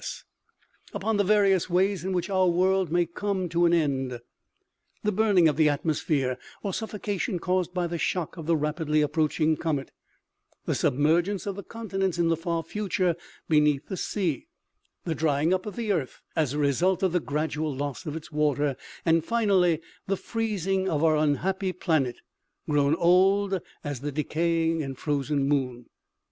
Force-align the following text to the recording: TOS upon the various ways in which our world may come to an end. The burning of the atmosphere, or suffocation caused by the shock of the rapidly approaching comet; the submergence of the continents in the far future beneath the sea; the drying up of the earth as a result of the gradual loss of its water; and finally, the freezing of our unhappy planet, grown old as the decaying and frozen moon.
TOS 0.01 0.23
upon 0.93 1.17
the 1.17 1.23
various 1.23 1.69
ways 1.69 2.03
in 2.03 2.11
which 2.11 2.27
our 2.27 2.47
world 2.49 2.91
may 2.91 3.05
come 3.05 3.47
to 3.49 3.67
an 3.67 3.73
end. 3.75 4.19
The 5.03 5.11
burning 5.11 5.47
of 5.47 5.57
the 5.57 5.69
atmosphere, 5.69 6.39
or 6.63 6.73
suffocation 6.73 7.37
caused 7.37 7.71
by 7.71 7.85
the 7.85 7.99
shock 7.99 8.35
of 8.35 8.47
the 8.47 8.57
rapidly 8.57 9.01
approaching 9.01 9.55
comet; 9.57 9.91
the 10.65 10.73
submergence 10.73 11.45
of 11.45 11.55
the 11.55 11.61
continents 11.61 12.17
in 12.17 12.29
the 12.29 12.35
far 12.35 12.63
future 12.63 13.15
beneath 13.47 13.89
the 13.89 13.95
sea; 13.95 14.47
the 15.03 15.13
drying 15.13 15.53
up 15.53 15.67
of 15.67 15.75
the 15.75 15.91
earth 15.91 16.19
as 16.35 16.53
a 16.53 16.57
result 16.57 17.03
of 17.03 17.11
the 17.11 17.19
gradual 17.19 17.71
loss 17.71 18.07
of 18.07 18.15
its 18.15 18.31
water; 18.31 18.75
and 19.05 19.23
finally, 19.23 19.81
the 20.07 20.17
freezing 20.17 20.89
of 20.89 21.03
our 21.03 21.15
unhappy 21.15 21.71
planet, 21.71 22.21
grown 22.67 22.95
old 22.95 23.61
as 23.83 23.99
the 23.99 24.11
decaying 24.11 24.81
and 24.81 24.97
frozen 24.97 25.47
moon. 25.47 25.85